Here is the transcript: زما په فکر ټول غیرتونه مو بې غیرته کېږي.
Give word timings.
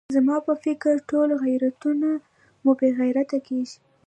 زما 0.15 0.37
په 0.47 0.53
فکر 0.63 0.93
ټول 1.09 1.29
غیرتونه 1.43 2.09
مو 2.63 2.71
بې 2.79 2.89
غیرته 2.99 3.37
کېږي. 3.47 3.77